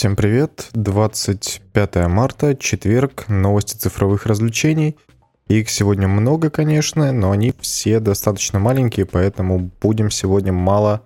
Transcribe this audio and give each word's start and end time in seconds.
Всем 0.00 0.16
привет. 0.16 0.70
25 0.72 2.08
марта, 2.08 2.56
четверг, 2.56 3.26
новости 3.28 3.76
цифровых 3.76 4.24
развлечений. 4.24 4.96
Их 5.46 5.68
сегодня 5.68 6.08
много, 6.08 6.48
конечно, 6.48 7.12
но 7.12 7.32
они 7.32 7.52
все 7.60 8.00
достаточно 8.00 8.58
маленькие, 8.58 9.04
поэтому 9.04 9.70
будем 9.82 10.10
сегодня 10.10 10.54
мало 10.54 11.02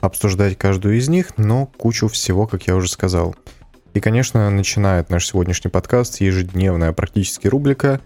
обсуждать 0.00 0.56
каждую 0.56 0.96
из 0.96 1.10
них, 1.10 1.36
но 1.36 1.66
кучу 1.66 2.08
всего, 2.08 2.46
как 2.46 2.66
я 2.66 2.76
уже 2.76 2.88
сказал. 2.88 3.36
И, 3.92 4.00
конечно, 4.00 4.48
начинает 4.48 5.10
наш 5.10 5.26
сегодняшний 5.26 5.70
подкаст 5.70 6.22
ежедневная 6.22 6.94
практически 6.94 7.46
рубрика 7.46 8.00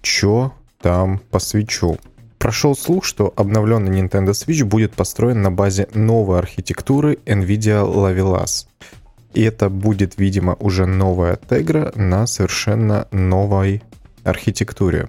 «Чё 0.00 0.54
там 0.80 1.18
посвящу?». 1.30 1.98
Прошел 2.38 2.74
слух, 2.74 3.04
что 3.04 3.34
обновленный 3.36 4.00
Nintendo 4.00 4.30
Switch 4.30 4.64
будет 4.64 4.94
построен 4.94 5.42
на 5.42 5.50
базе 5.50 5.88
новой 5.92 6.38
архитектуры 6.38 7.18
NVIDIA 7.26 7.84
Lavilas. 7.84 8.66
И 9.34 9.42
это 9.42 9.68
будет, 9.68 10.18
видимо, 10.18 10.56
уже 10.60 10.86
новая 10.86 11.36
Tegra 11.36 11.96
на 11.98 12.26
совершенно 12.26 13.08
новой 13.10 13.82
архитектуре. 14.22 15.08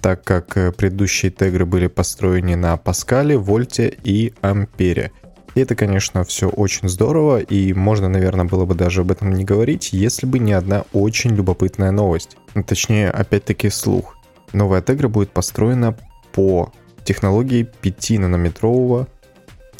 Так 0.00 0.24
как 0.24 0.56
э, 0.56 0.72
предыдущие 0.72 1.30
Тегры 1.30 1.66
были 1.66 1.86
построены 1.86 2.56
на 2.56 2.76
Паскале, 2.76 3.36
Вольте 3.36 3.96
и 4.02 4.32
Ампере. 4.40 5.12
И 5.54 5.60
это, 5.60 5.74
конечно, 5.74 6.24
все 6.24 6.48
очень 6.48 6.88
здорово, 6.88 7.40
и 7.40 7.72
можно, 7.74 8.08
наверное, 8.08 8.44
было 8.44 8.64
бы 8.64 8.74
даже 8.74 9.02
об 9.02 9.10
этом 9.10 9.32
не 9.32 9.44
говорить, 9.44 9.92
если 9.92 10.26
бы 10.26 10.38
не 10.38 10.52
одна 10.52 10.84
очень 10.92 11.34
любопытная 11.34 11.90
новость. 11.90 12.36
Точнее, 12.66 13.10
опять-таки, 13.10 13.68
слух. 13.68 14.16
Новая 14.52 14.80
Тегра 14.80 15.08
будет 15.08 15.30
построена 15.30 15.96
по 16.32 16.72
технологии 17.04 17.68
5-нанометрового 17.82 19.08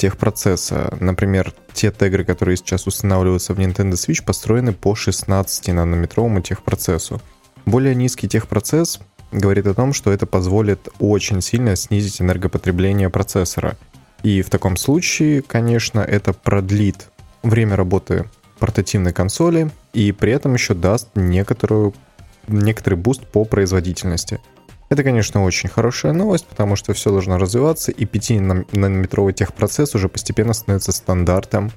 техпроцесса. 0.01 0.97
Например, 0.99 1.53
те 1.73 1.91
тегры, 1.91 2.25
которые 2.25 2.57
сейчас 2.57 2.87
устанавливаются 2.87 3.53
в 3.53 3.59
Nintendo 3.59 3.91
Switch, 3.91 4.25
построены 4.25 4.73
по 4.73 4.93
16-нанометровому 4.93 6.41
техпроцессу. 6.41 7.21
Более 7.67 7.93
низкий 7.93 8.27
техпроцесс 8.27 8.99
говорит 9.31 9.67
о 9.67 9.75
том, 9.75 9.93
что 9.93 10.11
это 10.11 10.25
позволит 10.25 10.89
очень 10.97 11.39
сильно 11.41 11.75
снизить 11.75 12.19
энергопотребление 12.19 13.11
процессора. 13.11 13.77
И 14.23 14.41
в 14.41 14.49
таком 14.49 14.75
случае, 14.75 15.43
конечно, 15.43 15.99
это 15.99 16.33
продлит 16.33 17.11
время 17.43 17.75
работы 17.75 18.27
портативной 18.57 19.13
консоли 19.13 19.69
и 19.93 20.11
при 20.11 20.31
этом 20.31 20.55
еще 20.55 20.73
даст 20.73 21.09
некоторую, 21.13 21.93
некоторый 22.47 22.95
буст 22.95 23.27
по 23.27 23.45
производительности– 23.45 24.39
это, 24.91 25.05
конечно, 25.05 25.41
очень 25.45 25.69
хорошая 25.69 26.11
новость, 26.11 26.45
потому 26.47 26.75
что 26.75 26.93
все 26.93 27.11
должно 27.11 27.37
развиваться, 27.37 27.93
и 27.93 28.03
5-нанометровый 28.03 29.31
техпроцесс 29.31 29.95
уже 29.95 30.09
постепенно 30.09 30.51
становится 30.51 30.91
стандартом 30.91 31.71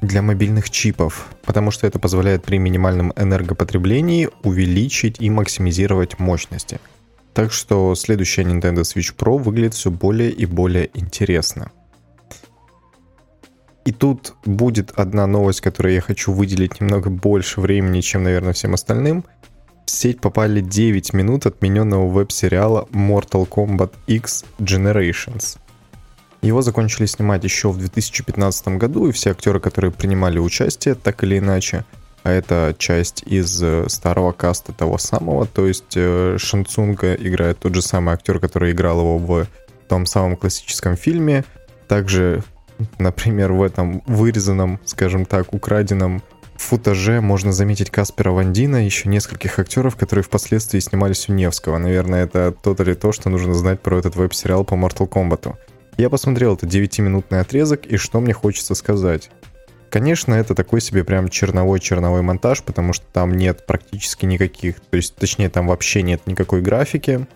для 0.00 0.20
мобильных 0.20 0.68
чипов, 0.68 1.28
потому 1.44 1.70
что 1.70 1.86
это 1.86 2.00
позволяет 2.00 2.42
при 2.42 2.58
минимальном 2.58 3.12
энергопотреблении 3.14 4.30
увеличить 4.42 5.20
и 5.20 5.30
максимизировать 5.30 6.18
мощности. 6.18 6.80
Так 7.34 7.52
что 7.52 7.94
следующая 7.94 8.42
Nintendo 8.42 8.80
Switch 8.80 9.14
Pro 9.16 9.38
выглядит 9.38 9.74
все 9.74 9.92
более 9.92 10.32
и 10.32 10.44
более 10.44 10.90
интересно. 10.94 11.70
И 13.84 13.92
тут 13.92 14.34
будет 14.44 14.90
одна 14.96 15.28
новость, 15.28 15.60
которой 15.60 15.94
я 15.94 16.00
хочу 16.00 16.32
выделить 16.32 16.80
немного 16.80 17.10
больше 17.10 17.60
времени, 17.60 18.00
чем, 18.00 18.24
наверное, 18.24 18.54
всем 18.54 18.74
остальным– 18.74 19.24
в 19.86 19.90
сеть 19.90 20.20
попали 20.20 20.60
9 20.60 21.12
минут 21.12 21.46
отмененного 21.46 22.08
веб-сериала 22.08 22.88
Mortal 22.92 23.48
Kombat 23.48 23.92
X 24.08 24.44
Generations. 24.58 25.58
Его 26.42 26.60
закончили 26.60 27.06
снимать 27.06 27.44
еще 27.44 27.70
в 27.70 27.78
2015 27.78 28.68
году, 28.68 29.08
и 29.08 29.12
все 29.12 29.30
актеры, 29.30 29.60
которые 29.60 29.92
принимали 29.92 30.38
участие, 30.38 30.94
так 30.94 31.22
или 31.24 31.38
иначе, 31.38 31.84
а 32.24 32.30
это 32.30 32.74
часть 32.76 33.22
из 33.26 33.62
э, 33.62 33.88
старого 33.88 34.32
каста 34.32 34.72
того 34.72 34.98
самого, 34.98 35.46
то 35.46 35.66
есть 35.66 35.96
э, 35.96 36.36
Шанцунга 36.38 37.14
играет 37.14 37.60
тот 37.60 37.74
же 37.74 37.82
самый 37.82 38.14
актер, 38.14 38.40
который 38.40 38.72
играл 38.72 38.98
его 39.00 39.18
в 39.18 39.46
том 39.88 40.06
самом 40.06 40.36
классическом 40.36 40.96
фильме, 40.96 41.44
также, 41.86 42.42
например, 42.98 43.52
в 43.52 43.62
этом 43.62 44.02
вырезанном, 44.06 44.80
скажем 44.84 45.24
так, 45.24 45.54
украденном 45.54 46.22
футаже 46.60 47.20
можно 47.20 47.52
заметить 47.52 47.90
Каспера 47.90 48.30
Вандина 48.30 48.82
и 48.82 48.84
еще 48.84 49.08
нескольких 49.08 49.58
актеров, 49.58 49.96
которые 49.96 50.22
впоследствии 50.22 50.80
снимались 50.80 51.28
у 51.28 51.32
Невского. 51.32 51.78
Наверное, 51.78 52.24
это 52.24 52.52
то 52.52 52.74
или 52.78 52.94
то, 52.94 53.12
что 53.12 53.28
нужно 53.30 53.54
знать 53.54 53.80
про 53.80 53.98
этот 53.98 54.16
веб-сериал 54.16 54.64
по 54.64 54.74
Mortal 54.74 55.08
Kombat. 55.08 55.54
Я 55.96 56.10
посмотрел 56.10 56.54
этот 56.54 56.72
9-минутный 56.72 57.40
отрезок, 57.40 57.86
и 57.86 57.96
что 57.96 58.20
мне 58.20 58.32
хочется 58.32 58.74
сказать. 58.74 59.30
Конечно, 59.88 60.34
это 60.34 60.54
такой 60.54 60.80
себе 60.80 61.04
прям 61.04 61.28
черновой-черновой 61.28 62.22
монтаж, 62.22 62.62
потому 62.62 62.92
что 62.92 63.06
там 63.12 63.32
нет 63.34 63.66
практически 63.66 64.26
никаких, 64.26 64.80
то 64.80 64.96
есть, 64.96 65.14
точнее, 65.14 65.48
там 65.48 65.68
вообще 65.68 66.02
нет 66.02 66.26
никакой 66.26 66.60
графики. 66.60 67.26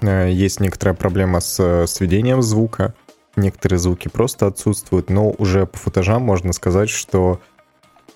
Э, 0.00 0.30
есть 0.30 0.60
некоторая 0.60 0.94
проблема 0.94 1.40
с 1.40 1.86
сведением 1.86 2.42
звука, 2.42 2.94
некоторые 3.36 3.78
звуки 3.78 4.08
просто 4.08 4.46
отсутствуют, 4.46 5.10
но 5.10 5.30
уже 5.30 5.66
по 5.66 5.78
футажам 5.78 6.22
можно 6.22 6.52
сказать, 6.52 6.90
что 6.90 7.40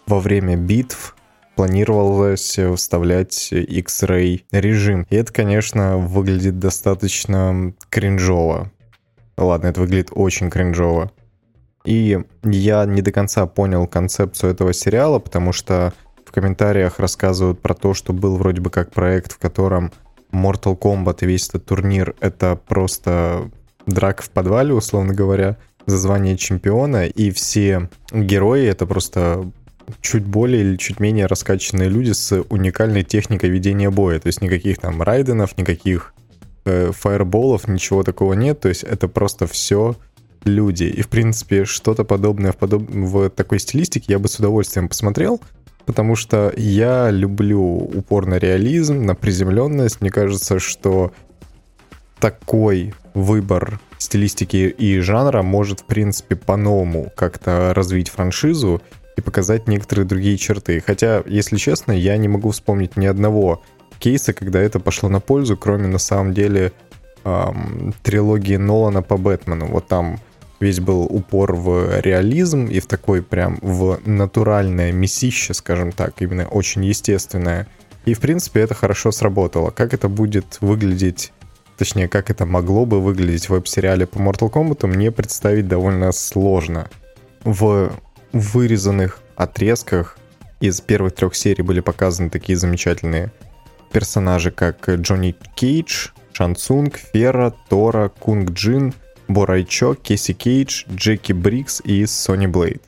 во 0.07 0.21
время 0.21 0.57
битв 0.57 1.17
планировалось 1.57 2.59
вставлять 2.77 3.53
X-Ray 3.53 4.45
режим. 4.53 5.07
И 5.11 5.17
это, 5.17 5.33
конечно, 5.33 5.97
выглядит 5.97 6.59
достаточно 6.59 7.73
кринжово. 7.89 8.71
Ладно, 9.37 9.69
это 9.69 9.81
выглядит 9.81 10.11
очень 10.13 10.51
кринжово. 10.51 11.11
И 11.85 12.19
я 12.43 12.85
не 12.85 13.01
до 13.01 13.13
конца 13.13 13.47
понял 13.47 13.87
концепцию 13.87 14.53
этого 14.53 14.73
сериала, 14.73 15.19
потому 15.19 15.53
что 15.53 15.93
в 16.25 16.33
комментариях 16.33 16.99
рассказывают 16.99 17.63
про 17.63 17.75
то, 17.75 17.95
что 17.95 18.13
был 18.13 18.37
вроде 18.37 18.61
бы 18.61 18.71
как 18.71 18.93
проект, 18.93 19.33
в 19.33 19.39
котором 19.39 19.93
Mortal 20.33 20.77
Kombat 20.79 21.19
и 21.23 21.27
весь 21.27 21.49
этот 21.49 21.67
турнир— 21.67 22.15
это 22.21 22.57
просто 22.57 23.51
драка 23.87 24.23
в 24.23 24.31
подвале, 24.31 24.75
условно 24.75 25.15
говоря, 25.15 25.57
за 25.87 25.97
звание 25.99 26.37
чемпиона, 26.37 27.07
и 27.07 27.31
все 27.31 27.89
герои— 28.11 28.67
это 28.67 28.87
просто 28.87 29.51
чуть 30.01 30.25
более 30.25 30.63
или 30.63 30.77
чуть 30.77 31.01
менее 31.01 31.27
раскачанные 31.27 31.89
люди 31.89 32.13
с 32.13 32.43
уникальной 32.49 33.03
техникой 33.03 33.51
ведения 33.51 33.91
боя. 33.91 34.19
То 34.19 34.29
есть 34.29 34.41
никаких 34.41 34.79
там 34.79 35.03
райденов, 35.03 35.57
никаких 35.57 36.15
э, 36.65 36.91
фаерболов, 36.93 37.69
ничего 37.69 38.03
такого 38.03 38.35
нет. 38.35 38.61
То 38.61 38.69
есть 38.69 38.83
это 38.83 39.09
просто 39.09 39.47
все 39.47 39.97
люди. 40.45 40.85
И, 40.85 41.03
в 41.03 41.09
принципе, 41.09 41.65
что-то 41.65 42.05
подобное 42.05 42.53
в, 42.53 42.57
подоб... 42.57 42.89
в 42.89 43.31
такой 43.31 43.59
стилистике 43.59 44.13
я 44.13 44.19
бы 44.19 44.29
с 44.29 44.39
удовольствием 44.39 44.89
посмотрел, 44.89 45.41
потому 45.85 46.17
что 46.17 46.53
я 46.57 47.11
люблю 47.11 47.61
упор 47.61 48.27
на 48.27 48.39
реализм, 48.39 49.05
на 49.05 49.15
приземленность. 49.15 50.01
Мне 50.01 50.11
кажется, 50.11 50.59
что 50.59 51.13
такой 52.21 52.95
выбор 53.15 53.81
стилистики 53.99 54.75
и 54.79 54.99
жанра 55.01 55.43
может, 55.43 55.81
в 55.81 55.85
принципе, 55.85 56.37
по-новому 56.37 57.13
как-то 57.17 57.73
развить 57.75 58.09
франшизу 58.09 58.83
и 59.17 59.21
показать 59.21 59.67
некоторые 59.67 60.07
другие 60.07 60.37
черты. 60.37 60.83
Хотя, 60.87 61.23
если 61.27 61.57
честно, 61.57 61.93
я 61.93 62.17
не 62.17 62.29
могу 62.29 62.51
вспомнить 62.51 62.97
ни 62.97 63.07
одного 63.07 63.63
кейса, 63.99 64.33
когда 64.33 64.61
это 64.61 64.79
пошло 64.79 65.09
на 65.09 65.21
пользу, 65.21 65.57
кроме 65.57 65.89
на 65.89 65.99
самом 65.99 66.35
деле 66.35 66.73
эм, 67.25 67.95
трилогии 68.03 68.57
Нолана 68.57 69.03
по 69.03 69.17
Бэтмену. 69.17 69.67
Вот 69.67 69.89
там 69.89 70.21
весь 70.61 70.81
был 70.81 71.03
упор 71.03 71.55
в 71.55 72.01
реализм 72.01 72.67
и 72.67 72.81
в 72.81 72.87
такой 72.87 73.23
прям 73.23 73.59
в 73.63 73.99
натуральное 74.05 74.93
месище, 74.93 75.55
скажем 75.55 75.93
так, 75.93 76.21
именно 76.21 76.47
очень 76.47 76.85
естественное. 76.85 77.67
И, 78.05 78.15
в 78.15 78.21
принципе, 78.21 78.61
это 78.61 78.75
хорошо 78.75 79.11
сработало. 79.11 79.71
Как 79.71 79.95
это 79.95 80.09
будет 80.09 80.59
выглядеть, 80.61 81.33
точнее, 81.77 82.09
как 82.09 82.31
это 82.31 82.47
могло 82.47 82.87
бы 82.87 83.01
выглядеть 83.01 83.47
в 83.47 83.51
веб-сериале 83.51 84.07
по 84.07 84.19
Mortal 84.19 84.51
Kombat, 84.53 84.87
мне 84.87 85.11
представить 85.11 85.69
довольно 85.69 86.13
сложно. 86.13 86.89
В 87.43 87.93
вырезанных 88.39 89.21
отрезках 89.37 90.19
из 90.61 90.81
первых 90.81 91.15
трех 91.15 91.35
серий 91.35 91.63
были 91.63 91.81
показаны 91.81 92.31
такие 92.31 92.57
замечательные 92.57 93.33
персонажи, 93.93 94.51
как 94.51 94.89
Джонни 94.89 95.35
Кейдж, 95.55 96.09
Шан 96.33 96.58
Цунг, 96.58 96.97
Ферра, 97.13 97.55
Торр, 97.69 98.09
Кунг 98.09 98.51
Джин, 98.51 98.95
Борайчо, 99.29 99.95
Кесси 99.95 100.35
Кейдж, 100.35 100.85
Джеки 100.91 101.33
Брикс 101.33 101.81
и 101.85 102.07
Соня 102.07 102.47
Блейд. 102.47 102.83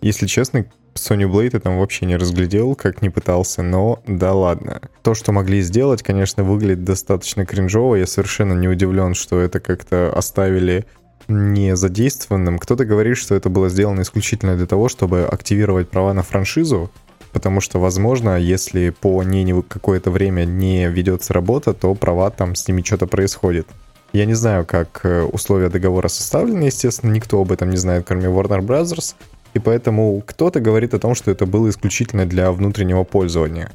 Если 0.00 0.26
честно, 0.26 0.66
Соню 0.94 1.24
Блейд 1.24 1.54
я 1.54 1.60
там 1.60 1.78
вообще 1.78 2.06
не 2.06 2.16
разглядел, 2.16 2.74
как 2.74 3.02
не 3.02 3.10
пытался, 3.10 3.62
но 3.62 4.02
да 4.06 4.32
ладно. 4.32 4.80
То, 5.02 5.14
что 5.14 5.32
могли 5.32 5.60
сделать, 5.60 6.02
конечно, 6.02 6.42
выглядит 6.44 6.84
достаточно 6.84 7.46
кринжово. 7.46 7.96
Я 7.96 8.06
совершенно 8.06 8.54
не 8.54 8.68
удивлен, 8.68 9.14
что 9.14 9.40
это 9.40 9.60
как-то 9.60 10.12
оставили 10.12 10.86
не 11.28 11.76
задействованным. 11.76 12.58
Кто-то 12.58 12.84
говорит, 12.84 13.16
что 13.16 13.34
это 13.34 13.48
было 13.48 13.68
сделано 13.68 14.02
исключительно 14.02 14.56
для 14.56 14.66
того, 14.66 14.88
чтобы 14.88 15.24
активировать 15.24 15.88
права 15.88 16.12
на 16.12 16.22
франшизу, 16.22 16.90
потому 17.32 17.60
что, 17.60 17.78
возможно, 17.78 18.38
если 18.38 18.90
по 18.90 19.22
ней 19.22 19.62
какое-то 19.68 20.10
время 20.10 20.44
не 20.44 20.88
ведется 20.88 21.32
работа, 21.34 21.74
то 21.74 21.94
права 21.94 22.30
там 22.30 22.54
с 22.54 22.66
ними 22.68 22.82
что-то 22.82 23.06
происходит. 23.06 23.66
Я 24.12 24.24
не 24.24 24.34
знаю, 24.34 24.64
как 24.64 25.00
э, 25.02 25.22
условия 25.22 25.68
договора 25.68 26.08
составлены, 26.08 26.64
естественно, 26.64 27.12
никто 27.12 27.40
об 27.40 27.52
этом 27.52 27.70
не 27.70 27.76
знает, 27.76 28.06
кроме 28.06 28.28
Warner 28.28 28.60
Brothers, 28.60 29.14
и 29.52 29.58
поэтому 29.58 30.22
кто-то 30.24 30.60
говорит 30.60 30.94
о 30.94 30.98
том, 30.98 31.14
что 31.14 31.30
это 31.30 31.44
было 31.44 31.68
исключительно 31.68 32.24
для 32.24 32.52
внутреннего 32.52 33.04
пользования. 33.04 33.70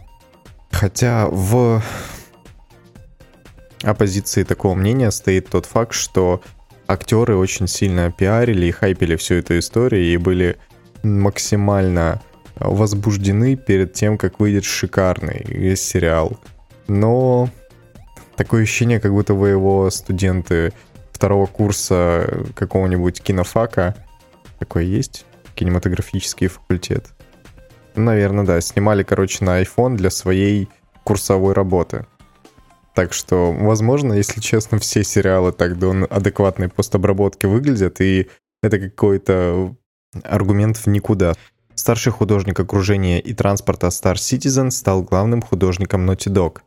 Хотя 0.72 1.28
в 1.28 1.84
оппозиции 3.84 4.44
такого 4.44 4.74
мнения 4.74 5.12
стоит 5.12 5.50
тот 5.50 5.66
факт, 5.66 5.94
что 5.94 6.42
актеры 6.92 7.36
очень 7.36 7.68
сильно 7.68 8.12
пиарили 8.12 8.68
и 8.68 8.72
хайпили 8.72 9.16
всю 9.16 9.36
эту 9.36 9.58
историю 9.58 10.04
и 10.04 10.18
были 10.18 10.58
максимально 11.04 12.22
возбуждены 12.56 13.56
перед 13.56 13.94
тем, 13.94 14.18
как 14.18 14.40
выйдет 14.40 14.66
шикарный 14.66 15.76
сериал. 15.76 16.40
Но 16.88 17.50
такое 18.36 18.64
ощущение, 18.64 19.00
как 19.00 19.12
будто 19.14 19.34
вы 19.34 19.50
его 19.50 19.90
студенты 19.90 20.74
второго 21.12 21.46
курса 21.46 22.46
какого-нибудь 22.56 23.22
кинофака, 23.22 23.96
такое 24.60 24.84
есть, 24.84 25.26
кинематографический 25.56 26.48
факультет. 26.48 27.14
Наверное, 27.96 28.46
да, 28.46 28.62
снимали, 28.62 29.04
короче, 29.04 29.44
на 29.44 29.62
iPhone 29.62 29.96
для 29.96 30.10
своей 30.10 30.70
курсовой 31.04 31.54
работы. 31.54 32.06
Так 32.94 33.14
что, 33.14 33.54
возможно, 33.54 34.14
если 34.14 34.42
честно, 34.42 34.78
все 34.80 35.04
сериалы 35.04 35.52
так 35.54 35.80
до 35.80 36.08
адекватной 36.10 36.70
постобработки 36.70 37.46
выглядят, 37.46 38.02
и 38.02 38.28
это 38.62 38.80
какой-то 38.80 39.76
аргумент 40.24 40.78
в 40.78 40.88
никуда. 40.88 41.34
Старший 41.74 42.12
художник 42.12 42.60
окружения 42.60 43.20
и 43.20 43.34
транспорта 43.34 43.88
Star 43.88 44.16
Citizen 44.16 44.72
стал 44.72 45.04
главным 45.04 45.42
художником 45.42 46.10
Naughty 46.10 46.32
Dog. 46.32 46.60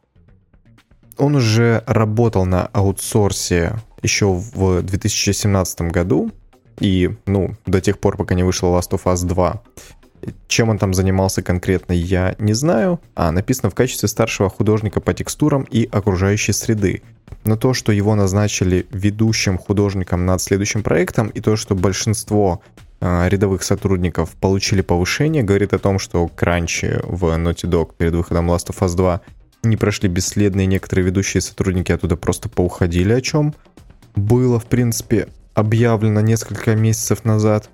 Он 1.18 1.36
уже 1.36 1.84
работал 1.86 2.44
на 2.46 2.66
аутсорсе 2.72 3.76
еще 4.02 4.32
в 4.32 4.82
2017 4.82 5.82
году, 5.82 6.32
и, 6.80 7.16
ну, 7.26 7.54
до 7.66 7.80
тех 7.80 7.98
пор, 7.98 8.16
пока 8.16 8.34
не 8.34 8.42
вышла 8.42 8.68
Last 8.68 8.90
of 8.90 9.04
Us 9.04 9.24
2. 9.24 9.62
Чем 10.48 10.68
он 10.70 10.78
там 10.78 10.94
занимался 10.94 11.42
конкретно, 11.42 11.92
я 11.92 12.34
не 12.38 12.52
знаю. 12.52 13.00
А, 13.14 13.30
написано 13.30 13.70
в 13.70 13.74
качестве 13.74 14.08
старшего 14.08 14.48
художника 14.48 15.00
по 15.00 15.14
текстурам 15.14 15.66
и 15.70 15.88
окружающей 15.90 16.52
среды. 16.52 17.02
Но 17.44 17.56
то, 17.56 17.74
что 17.74 17.92
его 17.92 18.14
назначили 18.14 18.86
ведущим 18.90 19.58
художником 19.58 20.24
над 20.26 20.40
следующим 20.40 20.82
проектом, 20.82 21.28
и 21.28 21.40
то, 21.40 21.56
что 21.56 21.74
большинство 21.74 22.62
э, 23.00 23.28
рядовых 23.28 23.62
сотрудников 23.62 24.30
получили 24.36 24.80
повышение, 24.80 25.42
говорит 25.42 25.74
о 25.74 25.78
том, 25.78 25.98
что 25.98 26.26
кранчи 26.28 27.00
в 27.04 27.24
Naughty 27.24 27.68
Dog 27.68 27.92
перед 27.96 28.14
выходом 28.14 28.50
Last 28.50 28.68
of 28.68 28.78
Us 28.80 28.96
2 28.96 29.20
не 29.62 29.76
прошли 29.76 30.08
бесследно, 30.08 30.62
и 30.62 30.66
некоторые 30.66 31.06
ведущие 31.06 31.40
сотрудники 31.40 31.92
оттуда 31.92 32.16
просто 32.16 32.48
поуходили, 32.48 33.12
о 33.12 33.20
чем 33.20 33.54
было, 34.16 34.58
в 34.58 34.66
принципе, 34.66 35.28
объявлено 35.54 36.20
несколько 36.20 36.74
месяцев 36.74 37.24
назад. 37.24 37.70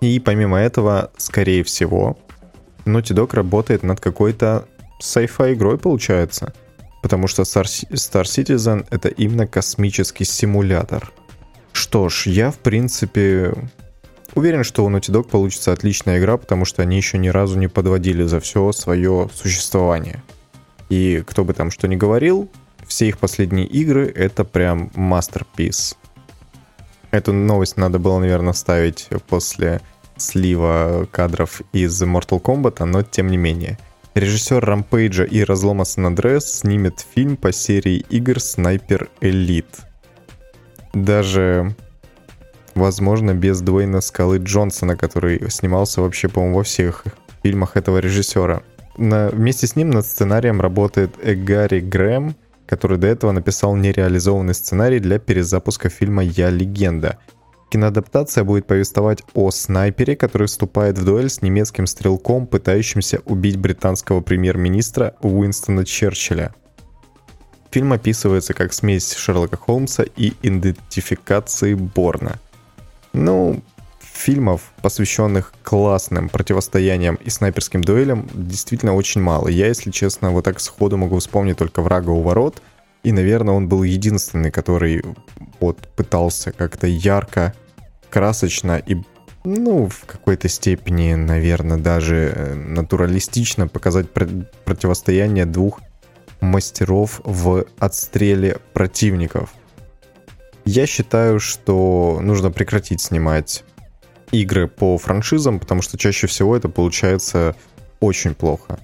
И 0.00 0.20
помимо 0.20 0.58
этого, 0.58 1.10
скорее 1.16 1.64
всего, 1.64 2.18
Naughty 2.84 3.14
Dog 3.14 3.34
работает 3.34 3.82
над 3.82 4.00
какой-то 4.00 4.66
sci-fi 5.02 5.54
игрой, 5.54 5.78
получается. 5.78 6.52
Потому 7.02 7.28
что 7.28 7.42
Star, 7.42 7.64
Star 7.64 8.24
Citizen— 8.24 8.86
это 8.90 9.08
именно 9.08 9.46
космический 9.46 10.24
симулятор. 10.24 11.12
Что 11.72 12.08
ж, 12.08 12.26
я, 12.26 12.50
в 12.50 12.58
принципе, 12.58 13.54
уверен, 14.34 14.64
что 14.64 14.84
у 14.84 14.90
Naughty 14.90 15.12
Dog 15.12 15.28
получится 15.28 15.72
отличная 15.72 16.18
игра, 16.18 16.36
потому 16.36 16.64
что 16.64 16.82
они 16.82 16.96
еще 16.96 17.18
ни 17.18 17.28
разу 17.28 17.58
не 17.58 17.68
подводили 17.68 18.24
за 18.24 18.40
все 18.40 18.72
свое 18.72 19.28
существование. 19.34 20.22
И 20.88 21.22
кто 21.26 21.44
бы 21.44 21.52
там 21.52 21.70
что 21.70 21.88
ни 21.88 21.96
говорил, 21.96 22.48
все 22.86 23.08
их 23.08 23.18
последние 23.18 23.66
игры— 23.66 24.06
это 24.14 24.44
прям 24.44 24.90
мастерпис. 24.94 25.96
Эту 27.10 27.32
новость 27.32 27.76
надо 27.76 27.98
было, 27.98 28.18
наверное, 28.18 28.52
ставить 28.52 29.08
после 29.28 29.80
слива 30.16 31.06
кадров 31.10 31.60
из 31.72 32.02
Mortal 32.02 32.40
Kombat, 32.40 32.84
но 32.84 33.02
тем 33.02 33.28
не 33.28 33.36
менее. 33.36 33.78
Режиссер 34.14 34.64
Рампейджа 34.64 35.24
и 35.24 35.44
Разлома 35.44 35.84
Сан 35.84 36.06
Андреас 36.06 36.60
снимет 36.60 37.06
фильм 37.14 37.36
по 37.36 37.52
серии 37.52 38.04
игр 38.08 38.40
Снайпер 38.40 39.10
Элит. 39.20 39.66
Даже, 40.94 41.74
возможно, 42.74 43.34
без 43.34 43.60
Дуэйна 43.60 44.00
Скалы 44.00 44.38
Джонсона, 44.38 44.96
который 44.96 45.50
снимался 45.50 46.00
вообще, 46.00 46.28
по-моему, 46.28 46.56
во 46.56 46.62
всех 46.62 47.04
фильмах 47.42 47.76
этого 47.76 47.98
режиссера. 47.98 48.62
На, 48.96 49.28
вместе 49.28 49.66
с 49.66 49.76
ним 49.76 49.90
над 49.90 50.06
сценарием 50.06 50.62
работает 50.62 51.10
Эгари 51.22 51.80
Грэм, 51.80 52.34
который 52.66 52.98
до 52.98 53.06
этого 53.06 53.32
написал 53.32 53.76
нереализованный 53.76 54.54
сценарий 54.54 54.98
для 54.98 55.18
перезапуска 55.18 55.88
фильма 55.88 56.22
«Я 56.22 56.50
легенда». 56.50 57.18
Киноадаптация 57.70 58.44
будет 58.44 58.66
повествовать 58.66 59.22
о 59.34 59.50
снайпере, 59.50 60.14
который 60.16 60.46
вступает 60.46 60.98
в 60.98 61.04
дуэль 61.04 61.28
с 61.28 61.42
немецким 61.42 61.86
стрелком, 61.86 62.46
пытающимся 62.46 63.20
убить 63.24 63.58
британского 63.58 64.20
премьер-министра 64.20 65.16
Уинстона 65.20 65.84
Черчилля. 65.84 66.54
Фильм 67.72 67.92
описывается 67.92 68.54
как 68.54 68.72
смесь 68.72 69.14
Шерлока 69.14 69.56
Холмса 69.56 70.04
и 70.16 70.32
идентификации 70.42 71.74
Борна. 71.74 72.38
Ну, 73.12 73.62
фильмов, 74.16 74.72
посвященных 74.82 75.52
классным 75.62 76.28
противостояниям 76.28 77.16
и 77.16 77.30
снайперским 77.30 77.82
дуэлям, 77.82 78.28
действительно 78.32 78.94
очень 78.94 79.20
мало. 79.20 79.48
Я, 79.48 79.66
если 79.66 79.90
честно, 79.90 80.30
вот 80.30 80.44
так 80.44 80.60
сходу 80.60 80.96
могу 80.96 81.18
вспомнить 81.18 81.58
только 81.58 81.82
«Врага 81.82 82.10
у 82.10 82.22
ворот», 82.22 82.62
и, 83.02 83.12
наверное, 83.12 83.54
он 83.54 83.68
был 83.68 83.84
единственный, 83.84 84.50
который 84.50 85.04
вот 85.60 85.78
пытался 85.94 86.50
как-то 86.50 86.88
ярко, 86.88 87.54
красочно 88.10 88.82
и, 88.84 88.96
ну, 89.44 89.88
в 89.88 90.06
какой-то 90.06 90.48
степени, 90.48 91.14
наверное, 91.14 91.76
даже 91.76 92.32
э, 92.34 92.54
натуралистично 92.54 93.68
показать 93.68 94.10
противостояние 94.10 95.46
двух 95.46 95.80
мастеров 96.40 97.20
в 97.24 97.66
отстреле 97.78 98.58
противников. 98.72 99.54
Я 100.64 100.86
считаю, 100.86 101.38
что 101.38 102.18
нужно 102.20 102.50
прекратить 102.50 103.00
снимать 103.00 103.62
игры 104.32 104.68
по 104.68 104.98
франшизам, 104.98 105.58
потому 105.60 105.82
что 105.82 105.98
чаще 105.98 106.26
всего 106.26 106.56
это 106.56 106.68
получается 106.68 107.54
очень 108.00 108.34
плохо. 108.34 108.78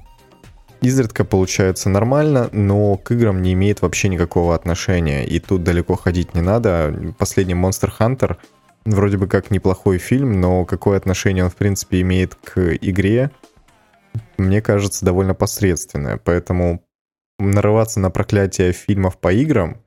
Изредка 0.80 1.24
получается 1.24 1.88
нормально, 1.88 2.48
но 2.52 2.96
к 2.96 3.12
играм 3.12 3.40
не 3.40 3.52
имеет 3.52 3.82
вообще 3.82 4.08
никакого 4.08 4.54
отношения, 4.54 5.24
и 5.24 5.38
тут 5.38 5.62
далеко 5.62 5.94
ходить 5.94 6.34
не 6.34 6.40
надо. 6.40 7.14
Последний 7.18 7.54
Monster 7.54 7.90
Hunter 8.00 8.36
вроде 8.84 9.16
бы 9.16 9.28
как 9.28 9.52
неплохой 9.52 9.98
фильм, 9.98 10.40
но 10.40 10.64
какое 10.64 10.96
отношение 10.96 11.44
он 11.44 11.50
в 11.50 11.56
принципе 11.56 12.00
имеет 12.00 12.34
к 12.34 12.74
игре, 12.80 13.30
мне 14.38 14.60
кажется, 14.60 15.04
довольно 15.04 15.34
посредственное. 15.34 16.16
Поэтому 16.16 16.82
нарываться 17.38 18.00
на 18.00 18.10
проклятие 18.10 18.72
фильмов 18.72 19.18
по 19.18 19.32
играм 19.32 19.81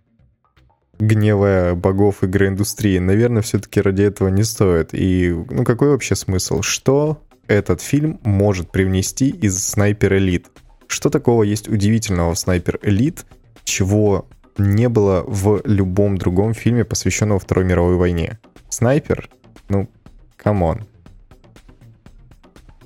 гневая 0.99 1.75
богов 1.75 2.23
игры 2.23 2.47
индустрии, 2.47 2.97
наверное, 2.99 3.41
все-таки 3.41 3.81
ради 3.81 4.03
этого 4.03 4.29
не 4.29 4.43
стоит. 4.43 4.89
И, 4.93 5.33
ну, 5.49 5.63
какой 5.63 5.89
вообще 5.89 6.15
смысл? 6.15 6.61
Что 6.61 7.21
этот 7.47 7.81
фильм 7.81 8.19
может 8.23 8.71
привнести 8.71 9.29
из 9.29 9.61
Sniper 9.63 10.15
Elite? 10.15 10.47
Что 10.87 11.09
такого 11.09 11.43
есть 11.43 11.67
удивительного 11.67 12.33
в 12.33 12.39
Sniper 12.39 12.79
Elite, 12.81 13.25
чего 13.63 14.27
не 14.57 14.89
было 14.89 15.23
в 15.27 15.61
любом 15.65 16.17
другом 16.17 16.53
фильме, 16.53 16.85
посвященном 16.85 17.39
Второй 17.39 17.65
мировой 17.65 17.95
войне? 17.95 18.39
Снайпер? 18.69 19.29
Ну, 19.69 19.89
come 20.37 20.64
on. 20.64 20.85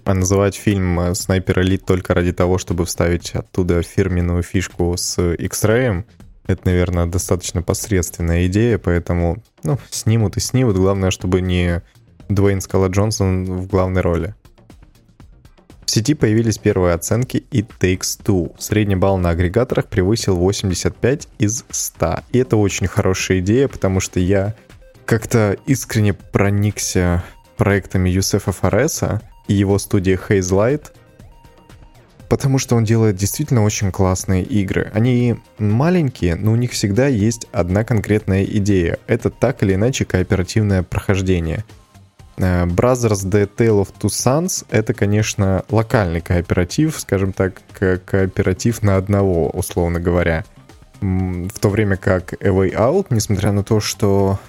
А 0.06 0.16
называть 0.16 0.56
фильм 0.56 1.14
«Sniper 1.14 1.62
Elite» 1.62 1.86
только 1.86 2.16
ради 2.16 2.34
того, 2.34 2.58
чтобы 2.58 2.86
вставить 2.86 3.36
оттуда 3.36 3.84
фирменную 3.84 4.42
фишку 4.42 4.98
с 4.98 5.22
X-Ray, 5.36 6.04
это, 6.50 6.62
наверное, 6.66 7.06
достаточно 7.06 7.62
посредственная 7.62 8.48
идея, 8.48 8.78
поэтому, 8.78 9.44
ну, 9.64 9.78
снимут 9.90 10.38
и 10.38 10.40
снимут. 10.40 10.76
Главное, 10.76 11.12
чтобы 11.12 11.42
не 11.42 11.82
Дуэйн 12.28 12.62
Скала 12.62 12.88
Джонсон 12.88 13.46
в 13.46 13.68
главной 13.68 14.02
роли. 14.02 14.36
В 15.86 15.92
сети 15.92 16.14
появились 16.14 16.60
первые 16.60 16.94
оценки 16.94 17.38
и 17.50 17.62
Takes 17.62 18.22
Two. 18.24 18.54
Средний 18.60 18.96
балл 18.96 19.18
на 19.18 19.32
агрегаторах 19.32 19.88
превысил 19.88 20.36
85 20.36 21.28
из 21.40 21.66
100. 21.70 22.20
И 22.32 22.38
это 22.38 22.58
очень 22.58 22.86
хорошая 22.86 23.40
идея, 23.40 23.68
потому 23.68 24.00
что 24.00 24.20
я 24.20 24.54
как-то 25.06 25.58
искренне 25.66 26.14
проникся 26.14 27.24
проектами 27.58 28.10
Юсефа 28.10 28.52
Фареса 28.52 29.22
и 29.48 29.56
его 29.56 29.80
студии 29.80 30.14
Haze 30.14 30.52
Light, 30.52 30.92
потому 32.30 32.60
что 32.60 32.76
он 32.76 32.86
делает 32.86 33.16
действительно 33.16 33.64
очень 33.64 33.92
классные 33.92 34.44
игры. 34.44 34.92
Они 34.94 35.36
маленькие, 35.58 36.36
но 36.36 36.54
у 36.54 36.56
них 36.56 36.72
всегда 36.72 37.08
есть 37.08 37.48
одна 37.52 37.84
конкретная 37.84 38.44
идея. 38.44 39.00
Это 39.08 39.30
так 39.30 39.64
или 39.64 39.74
иначе 39.74 40.06
кооперативное 40.06 40.84
прохождение. 40.84 41.66
Э, 42.38 42.66
Brothers 42.66 43.28
The 43.30 43.50
Tale 43.58 43.82
of 43.82 43.90
Two 44.00 44.10
Sons— 44.10 44.66
это, 44.70 44.94
конечно, 44.94 45.66
локальный 45.70 46.22
кооператив, 46.22 47.00
скажем 47.00 47.34
так, 47.34 47.62
кооператив 48.06 48.84
на 48.84 48.96
одного, 48.96 49.50
условно 49.50 50.00
говоря. 50.00 50.46
В 51.02 51.60
то 51.60 51.70
время 51.70 51.98
как 51.98 52.34
A 52.34 52.50
Way 52.50 52.74
Out, 52.74 53.08
несмотря 53.10 53.52
на 53.52 53.64
то, 53.64 53.80
что 53.80 54.40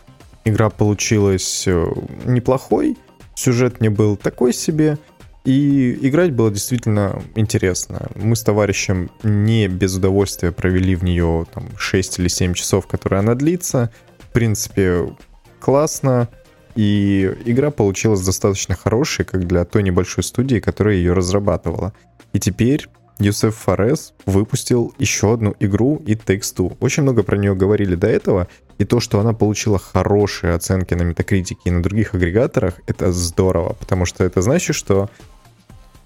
игра 0.45 0.69
получилась 0.69 1.65
э, 1.67 1.87
неплохой, 2.25 2.97
Сюжет 3.41 3.81
мне 3.81 3.89
был 3.89 4.19
такой 4.19 4.53
себе, 4.53 4.99
и 5.45 5.99
играть 6.07 6.33
было 6.33 6.51
действительно 6.51 7.23
интересно. 7.35 8.09
Мы 8.15 8.37
с 8.37 8.43
товарищем 8.43 9.11
не 9.23 9.69
без 9.69 9.97
удовольствия 9.97 10.53
провели 10.53 10.95
в 10.95 11.03
нее 11.03 11.47
там, 11.53 11.69
6 11.79 12.19
или 12.19 12.29
7 12.29 12.55
часов, 12.55 12.87
которые 12.87 13.21
она 13.21 13.35
длится. 13.35 13.91
В 14.19 14.33
принципе, 14.33 15.17
классно. 15.59 16.29
И 16.77 17.35
игра 17.47 17.71
получилась 17.71 18.21
достаточно 18.21 18.75
хорошей, 18.75 19.25
как 19.25 19.47
для 19.47 19.65
той 19.65 19.83
небольшой 19.83 20.25
студии, 20.25 20.61
которая 20.61 20.97
ее 20.97 21.15
разрабатывала. 21.15 21.95
И 22.33 22.39
теперь 22.39 22.87
Юсеф 23.21 23.55
Форес 23.55 24.15
выпустил 24.25 24.95
еще 24.99 25.35
одну 25.35 25.55
игру 25.61 26.03
и 26.07 26.15
Two. 26.15 26.77
Очень 26.81 27.03
много 27.03 27.23
про 27.23 27.37
нее 27.37 27.55
говорили 27.55 27.95
до 27.95 28.09
этого, 28.09 28.49
и 28.79 28.85
то, 28.85 28.99
что 28.99 29.21
она 29.21 29.35
получила 29.35 29.79
хорошие 29.79 30.55
оценки 30.55 30.95
на 30.95 31.03
Metacritic 31.03 31.59
и 31.65 31.71
на 31.71 31.83
других 31.83 32.15
агрегаторах, 32.15 32.75
это 32.87 33.13
здорово, 33.13 33.75
потому 33.79 34.07
что 34.07 34.25
это 34.25 34.41
значит, 34.41 34.75
что 34.75 35.11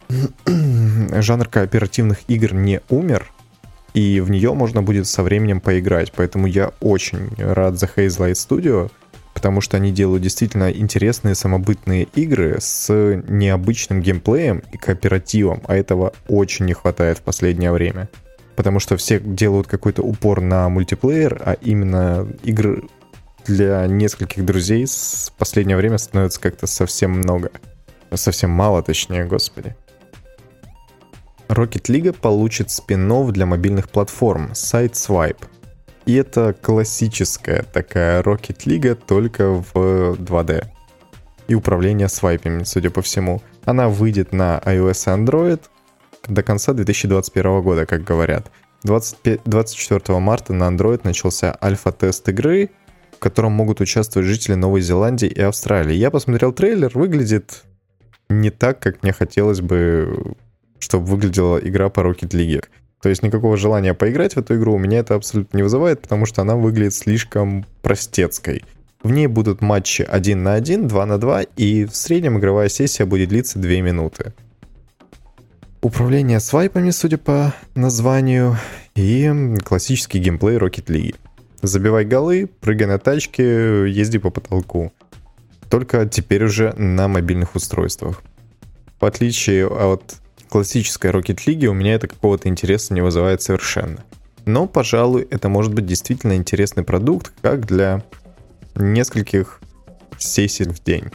жанр 0.46 1.48
кооперативных 1.48 2.18
игр 2.28 2.52
не 2.52 2.80
умер, 2.88 3.32
и 3.94 4.20
в 4.20 4.28
нее 4.28 4.52
можно 4.52 4.82
будет 4.82 5.06
со 5.06 5.22
временем 5.22 5.60
поиграть. 5.60 6.12
Поэтому 6.12 6.48
я 6.48 6.72
очень 6.80 7.30
рад 7.38 7.78
за 7.78 7.86
Hazelight 7.86 8.32
Studio, 8.32 8.90
потому 9.44 9.60
что 9.60 9.76
они 9.76 9.92
делают 9.92 10.22
действительно 10.22 10.70
интересные 10.70 11.34
самобытные 11.34 12.04
игры 12.14 12.56
с 12.60 12.88
необычным 13.28 14.00
геймплеем 14.00 14.62
и 14.72 14.78
кооперативом, 14.78 15.60
а 15.66 15.76
этого 15.76 16.14
очень 16.28 16.64
не 16.64 16.72
хватает 16.72 17.18
в 17.18 17.20
последнее 17.20 17.70
время. 17.70 18.08
Потому 18.56 18.80
что 18.80 18.96
все 18.96 19.20
делают 19.20 19.66
какой-то 19.66 20.02
упор 20.02 20.40
на 20.40 20.66
мультиплеер, 20.70 21.42
а 21.44 21.58
именно 21.60 22.26
игры 22.42 22.84
для 23.44 23.86
нескольких 23.86 24.46
друзей 24.46 24.86
в 24.86 25.32
последнее 25.36 25.76
время 25.76 25.98
становится 25.98 26.40
как-то 26.40 26.66
совсем 26.66 27.10
много. 27.10 27.50
Совсем 28.14 28.48
мало, 28.48 28.82
точнее, 28.82 29.26
господи. 29.26 29.76
Rocket 31.48 31.90
League 31.90 32.14
получит 32.14 32.70
спин 32.70 33.12
для 33.30 33.44
мобильных 33.44 33.90
платформ 33.90 34.52
Sideswipe. 34.52 35.44
И 36.06 36.14
это 36.14 36.52
классическая 36.52 37.62
такая 37.62 38.22
Rocket 38.22 38.64
League, 38.66 38.98
только 39.06 39.48
в 39.48 40.16
2D. 40.16 40.66
И 41.48 41.54
управление 41.54 42.08
свайпами, 42.08 42.64
судя 42.64 42.90
по 42.90 43.02
всему. 43.02 43.42
Она 43.64 43.88
выйдет 43.88 44.32
на 44.32 44.60
iOS 44.64 45.06
и 45.06 45.24
Android 45.24 45.60
до 46.26 46.42
конца 46.42 46.72
2021 46.72 47.62
года, 47.62 47.86
как 47.86 48.04
говорят. 48.04 48.50
25, 48.82 49.40
24 49.44 50.18
марта 50.18 50.52
на 50.52 50.64
Android 50.64 51.00
начался 51.04 51.56
альфа-тест 51.62 52.28
игры, 52.28 52.70
в 53.12 53.18
котором 53.18 53.52
могут 53.52 53.80
участвовать 53.80 54.28
жители 54.28 54.54
Новой 54.54 54.82
Зеландии 54.82 55.28
и 55.28 55.40
Австралии. 55.40 55.94
Я 55.94 56.10
посмотрел 56.10 56.52
трейлер, 56.52 56.90
выглядит 56.94 57.64
не 58.28 58.50
так, 58.50 58.80
как 58.80 59.02
мне 59.02 59.12
хотелось 59.12 59.60
бы 59.60 60.34
чтобы 60.84 61.06
выглядела 61.06 61.56
игра 61.58 61.88
по 61.88 62.00
Rocket 62.00 62.30
League. 62.30 62.64
То 63.04 63.10
есть 63.10 63.22
никакого 63.22 63.58
желания 63.58 63.92
поиграть 63.92 64.32
в 64.32 64.38
эту 64.38 64.56
игру 64.56 64.72
у 64.72 64.78
меня 64.78 65.00
это 65.00 65.14
абсолютно 65.14 65.58
не 65.58 65.62
вызывает, 65.62 66.00
потому 66.00 66.24
что 66.24 66.40
она 66.40 66.56
выглядит 66.56 66.94
слишком 66.94 67.66
простецкой. 67.82 68.64
В 69.02 69.10
ней 69.10 69.26
будут 69.26 69.60
матчи 69.60 70.00
1 70.00 70.42
на 70.42 70.54
1, 70.54 70.88
2 70.88 71.04
на 71.04 71.18
2, 71.18 71.42
и 71.42 71.84
в 71.84 71.94
среднем 71.94 72.38
игровая 72.38 72.70
сессия 72.70 73.04
будет 73.04 73.28
длиться 73.28 73.58
2 73.58 73.70
минуты. 73.82 74.32
Управление 75.82 76.40
свайпами, 76.40 76.88
судя 76.88 77.18
по 77.18 77.52
названию, 77.74 78.56
и 78.94 79.30
классический 79.62 80.18
геймплей 80.18 80.56
Rocket 80.56 80.86
League. 80.86 81.16
Забивай 81.60 82.06
голы, 82.06 82.48
прыгай 82.62 82.86
на 82.86 82.98
тачке, 82.98 83.86
езди 83.86 84.16
по 84.16 84.30
потолку. 84.30 84.94
Только 85.68 86.06
теперь 86.06 86.44
уже 86.44 86.72
на 86.78 87.06
мобильных 87.08 87.54
устройствах. 87.54 88.22
В 88.98 89.04
отличие 89.04 89.66
от 89.66 90.22
классической 90.48 91.10
Rocket 91.10 91.38
League 91.46 91.66
у 91.66 91.72
меня 91.72 91.94
это 91.94 92.08
какого-то 92.08 92.48
интереса 92.48 92.94
не 92.94 93.00
вызывает 93.00 93.42
совершенно. 93.42 94.04
Но, 94.44 94.66
пожалуй, 94.66 95.26
это 95.30 95.48
может 95.48 95.72
быть 95.72 95.86
действительно 95.86 96.36
интересный 96.36 96.84
продукт, 96.84 97.32
как 97.40 97.66
для 97.66 98.04
нескольких 98.74 99.60
сессий 100.18 100.64
в 100.64 100.82
день. 100.82 101.06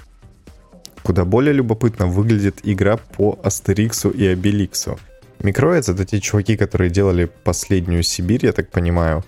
Куда 1.03 1.25
более 1.25 1.53
любопытно 1.53 2.07
выглядит 2.07 2.59
игра 2.63 2.97
по 2.97 3.39
Астериксу 3.43 4.09
и 4.09 4.25
Обеликсу. 4.25 4.99
Микроиds— 5.39 5.91
это 5.93 6.05
те 6.05 6.19
чуваки, 6.19 6.57
которые 6.57 6.89
делали 6.89 7.29
последнюю 7.43 8.03
Сибирь, 8.03 8.45
я 8.45 8.51
так 8.51 8.71
понимаю, 8.71 9.23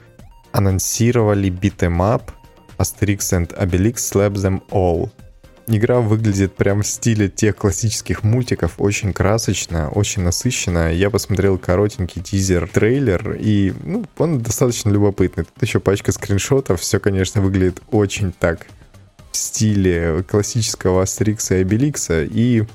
анонсировали 0.52 1.50
beat 1.50 1.86
'em 1.86 2.13
up 2.13 2.32
Asterix 2.78 3.20
and 3.32 3.58
Obelix 3.58 3.96
Slap 3.96 4.34
Them 4.34 4.62
All— 4.72 5.10
Игра 5.74 6.02
выглядит 6.02 6.54
прям 6.54 6.82
в 6.82 6.88
стиле 6.88 7.30
тех 7.30 7.56
классических 7.56 8.24
мультиков, 8.24 8.74
очень 8.78 9.14
красочно, 9.14 9.88
очень 9.90 10.22
насыщенно. 10.22 10.94
Я 10.94 11.10
посмотрел 11.10 11.58
коротенький 11.58 12.22
тизер-трейлер, 12.22 13.38
и 13.40 13.74
ну, 13.86 14.04
он 14.18 14.42
достаточно 14.42 14.90
любопытный. 14.90 15.46
Тут 15.46 15.64
еще 15.64 15.80
пачка 15.80 16.12
скриншотов, 16.12 16.82
все, 16.82 17.00
конечно, 17.00 17.42
выглядит 17.42 17.82
очень 17.90 18.34
так 18.34 18.68
в 19.32 19.38
стиле 19.38 20.26
классического 20.30 21.04
Астерикса 21.04 21.56
и 21.56 21.62
Обеликса, 21.62 22.24
и 22.24 22.66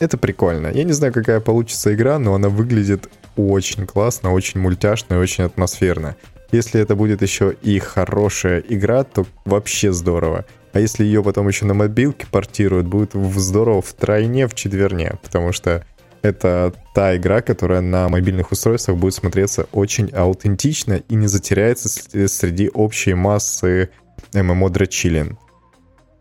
это 0.00 0.18
прикольно. 0.18 0.66
Я 0.66 0.82
не 0.82 0.92
знаю, 0.92 1.12
какая 1.12 1.38
получится 1.38 1.94
игра, 1.94 2.18
но 2.18 2.34
она 2.34 2.48
выглядит 2.48 3.08
очень 3.36 3.86
классно, 3.86 4.32
очень 4.32 4.58
мультяшно 4.58 5.14
и 5.14 5.18
очень 5.18 5.44
атмосферно. 5.44 6.16
Если 6.50 6.80
это 6.80 6.96
будет 6.96 7.22
еще 7.22 7.54
и 7.62 7.78
хорошая 7.78 8.64
игра, 8.68 9.04
то 9.04 9.26
вообще 9.44 9.92
здорово. 9.92 10.44
А 10.76 10.78
если 10.78 11.04
ее 11.04 11.22
потом 11.22 11.48
еще 11.48 11.64
на 11.64 11.72
мобилке 11.72 12.26
портируют, 12.30 12.86
будет 12.86 13.12
здорово 13.14 13.80
в 13.80 13.94
тройне, 13.94 14.46
в 14.46 14.54
четверне, 14.54 15.14
потому 15.22 15.50
что 15.52 15.86
это 16.20 16.74
та 16.94 17.16
игра, 17.16 17.40
которая 17.40 17.80
на 17.80 18.10
мобильных 18.10 18.52
устройствах 18.52 18.98
будет 18.98 19.14
смотреться 19.14 19.68
очень 19.72 20.10
аутентично 20.10 21.00
и 21.08 21.14
не 21.14 21.28
затеряется 21.28 21.88
среди 22.28 22.68
общей 22.68 23.14
массы 23.14 23.88
ММО 24.34 24.68
дрочилин. 24.68 25.38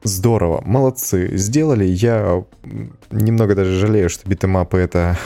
Здорово, 0.03 0.61
молодцы, 0.65 1.35
сделали. 1.35 1.83
Я 1.83 2.45
немного 3.11 3.55
даже 3.55 3.77
жалею, 3.77 4.09
что 4.09 4.25
битэмапы 4.29 4.77
это 4.77 5.17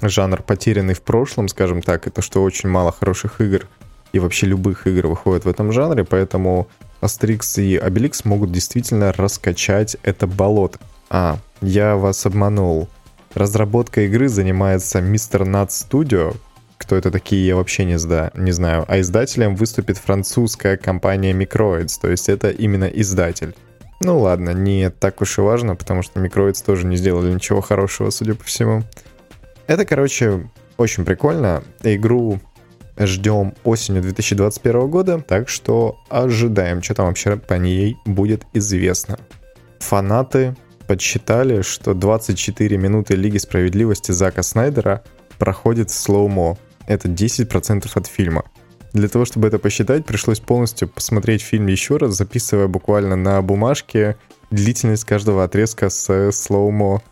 жанр 0.00 0.40
потерянный 0.40 0.94
в 0.94 1.02
прошлом, 1.02 1.48
скажем 1.48 1.82
так, 1.82 2.06
это 2.06 2.22
что 2.22 2.42
очень 2.42 2.70
мало 2.70 2.92
хороших 2.92 3.42
игр 3.42 3.68
и 4.14 4.20
вообще 4.20 4.46
любых 4.46 4.86
игр 4.86 5.08
выходит 5.08 5.44
в 5.44 5.48
этом 5.48 5.72
жанре, 5.72 6.04
поэтому 6.04 6.68
Астерикс 7.00 7.58
и 7.58 7.76
Обеликс 7.76 8.24
могут 8.24 8.52
действительно 8.52 9.12
раскачать 9.12 9.96
это 10.04 10.28
болото. 10.28 10.78
А, 11.10 11.38
я 11.60 11.96
вас 11.96 12.24
обманул. 12.24 12.88
Разработкой 13.34 14.06
игры 14.06 14.28
занимается 14.28 15.00
Mr. 15.00 15.42
Nut 15.44 15.70
Studio. 15.70 16.36
Кто 16.78 16.94
это 16.94 17.10
такие, 17.10 17.44
я 17.44 17.56
вообще 17.56 17.84
не, 17.84 17.98
зда, 17.98 18.30
не 18.36 18.52
знаю. 18.52 18.84
А 18.86 19.00
издателем 19.00 19.56
выступит 19.56 19.98
французская 19.98 20.76
компания 20.76 21.32
Microids, 21.32 21.98
то 22.00 22.08
есть 22.08 22.28
это 22.28 22.50
именно 22.50 22.84
издатель. 22.84 23.56
Ну 24.00 24.20
ладно, 24.20 24.50
не 24.50 24.90
так 24.90 25.20
уж 25.22 25.38
и 25.38 25.40
важно, 25.40 25.74
потому 25.74 26.02
что 26.02 26.20
Microids 26.20 26.64
тоже 26.64 26.86
не 26.86 26.96
сделали 26.96 27.32
ничего 27.34 27.60
хорошего, 27.60 28.10
судя 28.10 28.36
по 28.36 28.44
всему. 28.44 28.84
Это, 29.66 29.84
короче, 29.84 30.48
очень 30.76 31.04
прикольно. 31.04 31.64
Игру 31.82 32.40
ждем 32.98 33.54
осенью 33.64 34.02
2021 34.02 34.88
года, 34.88 35.20
так 35.20 35.48
что 35.48 35.98
ожидаем, 36.08 36.82
что 36.82 36.94
там 36.94 37.06
вообще 37.06 37.36
по 37.36 37.54
ней 37.54 37.96
будет 38.04 38.46
известно. 38.52 39.18
Фанаты 39.80 40.56
подсчитали, 40.86 41.62
что 41.62 41.94
24 41.94 42.76
минуты 42.76 43.14
Лиги 43.14 43.38
Справедливости 43.38 44.12
Зака 44.12 44.42
Снайдера 44.42 45.02
проходит 45.38 45.90
в 45.90 45.94
слоумо. 45.94 46.56
Это 46.86 47.08
10% 47.08 47.90
от 47.94 48.06
фильма. 48.06 48.44
Для 48.92 49.08
того, 49.08 49.24
чтобы 49.24 49.48
это 49.48 49.58
посчитать, 49.58 50.06
пришлось 50.06 50.38
полностью 50.38 50.88
посмотреть 50.88 51.42
фильм 51.42 51.66
еще 51.66 51.96
раз, 51.96 52.14
записывая 52.14 52.68
буквально 52.68 53.16
на 53.16 53.42
бумажке 53.42 54.16
длительность 54.50 55.04
каждого 55.04 55.42
отрезка 55.42 55.90
с 55.90 56.30
slow-mo 56.30 57.02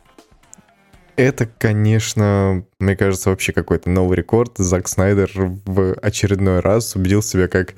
это, 1.17 1.47
конечно, 1.47 2.65
мне 2.79 2.97
кажется, 2.97 3.31
вообще 3.31 3.53
какой-то 3.53 3.91
новый 3.91 4.17
рекорд. 4.17 4.53
Зак 4.57 4.89
Снайдер 4.89 5.31
в 5.35 5.95
очередной 5.95 6.61
раз 6.61 6.97
убедил 6.97 7.23
себя, 7.23 7.49
как 7.49 7.75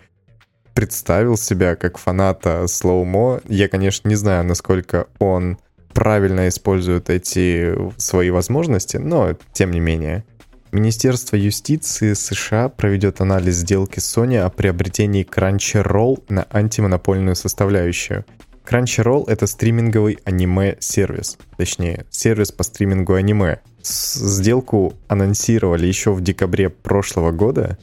представил 0.74 1.36
себя 1.36 1.76
как 1.76 1.98
фаната 1.98 2.66
slow-mo. 2.66 3.40
Я, 3.48 3.68
конечно, 3.68 4.08
не 4.08 4.16
знаю, 4.16 4.44
насколько 4.44 5.06
он 5.18 5.58
правильно 5.92 6.48
использует 6.48 7.10
эти 7.10 7.74
свои 7.96 8.30
возможности, 8.30 8.96
но 8.96 9.36
тем 9.52 9.70
не 9.70 9.80
менее. 9.80 10.24
Министерство 10.72 11.36
юстиции 11.36 12.14
США 12.14 12.68
проведет 12.68 13.20
анализ 13.20 13.54
сделки 13.54 14.00
Sony 14.00 14.38
о 14.38 14.50
приобретении 14.50 15.24
Crunchyroll 15.24 16.24
на 16.28 16.48
антимонопольную 16.50 17.36
составляющую. 17.36 18.24
Crunchyroll— 18.66 19.24
это 19.28 19.46
стриминговый 19.46 20.18
аниме-сервис. 20.24 21.38
Точнее, 21.56 22.06
сервис 22.10 22.50
по 22.50 22.62
стримингу 22.62 23.14
аниме. 23.14 23.60
Сделку 23.82 24.94
анонсировали 25.08 25.86
еще 25.86 26.12
в 26.12 26.22
декабре 26.22 26.70
прошлого 26.70 27.30
года, 27.30 27.78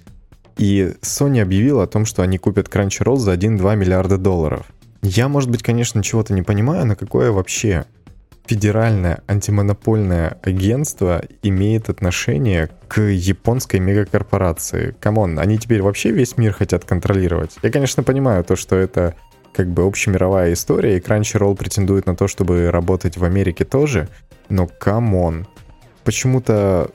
и 0.58 0.94
Sony 1.02 1.42
объявила 1.42 1.84
о 1.84 1.88
том, 1.88 2.06
что 2.06 2.24
они 2.24 2.38
купят 2.38 2.68
Crunchyroll 2.68 3.18
за 3.18 3.34
1-2 3.34 3.76
миллиарда 3.76 4.18
долларов. 4.18 4.66
Я, 5.04 5.28
может 5.28 5.50
быть, 5.50 5.64
конечно, 5.64 6.04
чего-то 6.04 6.34
не 6.34 6.42
понимаю, 6.42 6.86
но 6.86 6.96
какое 6.96 7.32
вообще 7.32 7.86
федеральное 8.46 9.22
антимонопольное 9.28 10.38
агентство 10.44 11.24
имеет 11.42 11.90
отношение 11.90 12.70
к 12.88 13.02
японской 13.02 13.80
мегакорпорации? 13.80 14.96
Come 15.00 15.23
on, 15.23 15.40
они 15.40 15.58
теперь 15.58 15.82
вообще 15.82 16.12
весь 16.12 16.38
мир 16.38 16.54
хотят 16.54 16.86
контролировать? 16.86 17.58
Я, 17.62 17.72
конечно, 17.72 18.04
понимаю 18.04 18.44
то, 18.44 18.56
что 18.56 18.76
это 18.76 19.16
как 19.54 19.68
бы 19.68 19.84
общемировая 19.84 20.54
история, 20.54 20.98
и 20.98 21.00
Crunchyroll 21.00 21.56
претендует 21.56 22.06
на 22.06 22.16
то, 22.16 22.28
чтобы 22.28 22.72
работать 22.72 23.18
в 23.18 23.24
Америке 23.24 23.66
тоже, 23.66 24.10
но 24.50 24.68
come 24.68 25.13
on. 25.13 25.48
Почему-то, 26.04 26.90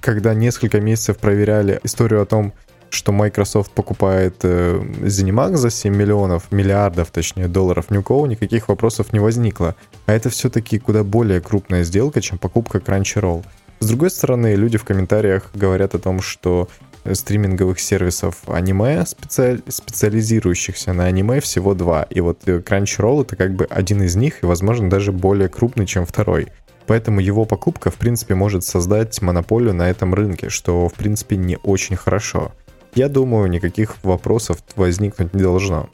когда 0.00 0.34
несколько 0.34 0.80
месяцев 0.80 1.18
проверяли 1.18 1.80
историю 1.82 2.22
о 2.22 2.26
том, 2.26 2.52
что 2.90 3.12
Microsoft 3.12 3.72
покупает 3.72 4.36
э, 4.42 4.80
ZeniMax 5.02 5.56
за 5.56 5.70
7 5.70 5.94
миллионов, 5.94 6.50
миллиардов, 6.50 7.10
точнее, 7.10 7.48
долларов, 7.48 7.90
ни 7.90 7.98
у 7.98 8.02
кого 8.02 8.26
никаких 8.26 8.68
вопросов 8.68 9.12
не 9.12 9.20
возникло. 9.20 9.74
А 10.06 10.12
это 10.12 10.30
все-таки 10.30 10.78
куда 10.78 11.04
более 11.04 11.40
крупная 11.40 11.84
сделка, 11.84 12.20
чем 12.20 12.38
покупка 12.38 12.78
Crunchyroll. 12.78 13.44
С 13.80 13.88
другой 13.88 14.10
стороны, 14.10 14.54
люди 14.54 14.78
в 14.78 14.84
комментариях 14.84 15.50
говорят 15.54 15.94
о 15.94 15.98
том, 15.98 16.20
что 16.20 16.68
стриминговых 17.12 17.80
сервисов 17.80 18.36
аниме, 18.46 19.04
специаль... 19.06 19.62
специализирующихся 19.68 20.92
на 20.92 21.04
аниме, 21.04 21.40
всего 21.40 21.74
два. 21.74 22.02
И 22.04 22.20
вот 22.20 22.46
э, 22.46 22.58
Crunchyroll 22.58 23.22
это 23.22 23.36
как 23.36 23.54
бы 23.54 23.66
один 23.66 24.02
из 24.02 24.16
них, 24.16 24.42
и, 24.42 24.46
возможно, 24.46 24.90
даже 24.90 25.12
более 25.12 25.48
крупный, 25.48 25.86
чем 25.86 26.06
второй. 26.06 26.48
Поэтому 26.86 27.20
его 27.20 27.44
покупка, 27.44 27.90
в 27.90 27.96
принципе, 27.96 28.34
может 28.34 28.64
создать 28.64 29.20
монополию 29.20 29.74
на 29.74 29.90
этом 29.90 30.14
рынке, 30.14 30.48
что, 30.48 30.88
в 30.88 30.94
принципе, 30.94 31.36
не 31.36 31.58
очень 31.62 31.96
хорошо. 31.96 32.52
Я 32.94 33.08
думаю, 33.08 33.50
никаких 33.50 34.02
вопросов 34.02 34.58
возникнуть 34.74 35.34
не 35.34 35.42
должно. 35.42 35.90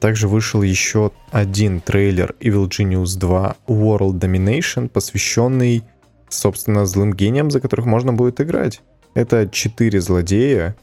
Также 0.00 0.28
вышел 0.28 0.62
еще 0.62 1.10
один 1.32 1.80
трейлер 1.80 2.34
Evil 2.40 2.68
Genius 2.68 3.18
2 3.18 3.56
World 3.66 4.18
Domination, 4.18 4.88
посвященный, 4.88 5.84
собственно, 6.28 6.86
злым 6.86 7.12
гениям, 7.12 7.50
за 7.50 7.60
которых 7.60 7.86
можно 7.86 8.12
будет 8.12 8.40
играть. 8.40 8.80
Это 9.18 9.48
четыре 9.48 10.00
злодея, 10.00 10.76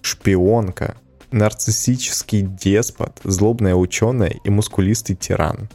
шпионка, 0.00 0.96
нарциссический 1.30 2.42
деспот, 2.42 3.20
злобная 3.22 3.76
ученая 3.76 4.40
и 4.42 4.50
мускулистый 4.50 5.14
тиран. 5.14 5.68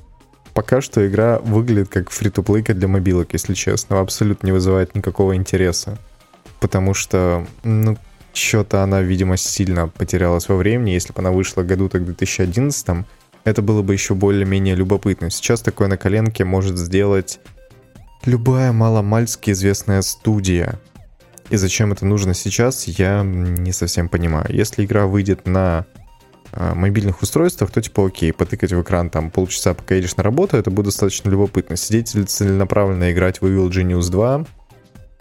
Пока 0.53 0.81
что 0.81 1.07
игра 1.07 1.39
выглядит 1.39 1.87
как 1.87 2.09
фри-то-плейка 2.09 2.73
для 2.73 2.89
мобилок, 2.89 3.31
если 3.31 3.53
честно, 3.53 4.01
абсолютно 4.01 4.47
не 4.47 4.51
вызывает 4.51 4.93
никакого 4.93 5.37
интереса. 5.37 5.97
Потому 6.59 6.93
что, 6.93 7.47
ну, 7.63 7.97
что-то 8.33 8.83
она, 8.83 9.01
видимо, 9.01 9.37
сильно 9.37 9.87
потерялась 9.87 10.49
во 10.49 10.57
времени. 10.57 10.89
Если 10.89 11.13
бы 11.13 11.19
она 11.19 11.31
вышла 11.31 11.63
году 11.63 11.87
так 11.87 12.01
в 12.01 12.05
2011, 12.07 13.05
это 13.45 13.61
было 13.61 13.83
бы 13.83 13.93
еще 13.93 14.15
более-менее 14.15 14.75
любопытно. 14.75 15.29
Сейчас 15.29 15.61
такое 15.61 15.87
на 15.87 15.95
коленке 15.95 16.43
может 16.43 16.77
сделать 16.77 17.39
любая 18.25 18.73
маломальски 18.73 19.51
известная 19.51 20.01
студия. 20.01 20.77
И 21.51 21.57
зачем 21.57 21.91
это 21.91 22.05
нужно 22.05 22.33
сейчас, 22.33 22.85
я 22.87 23.23
не 23.23 23.73
совсем 23.73 24.07
понимаю. 24.07 24.45
Если 24.47 24.85
игра 24.85 25.05
выйдет 25.05 25.45
на 25.45 25.85
э, 26.53 26.73
мобильных 26.73 27.21
устройствах, 27.21 27.71
то 27.71 27.81
типа 27.81 28.07
окей, 28.07 28.31
потыкать 28.31 28.71
в 28.71 28.81
экран 28.81 29.09
там 29.09 29.29
полчаса, 29.29 29.73
пока 29.73 29.95
едешь 29.95 30.15
на 30.15 30.23
работу, 30.23 30.55
это 30.55 30.71
будет 30.71 30.85
достаточно 30.85 31.29
любопытно. 31.29 31.75
Сидеть 31.75 32.07
целенаправленно 32.07 33.11
играть 33.11 33.41
в 33.41 33.45
Evil 33.45 33.69
Genius 33.69 34.09
2 34.09 34.45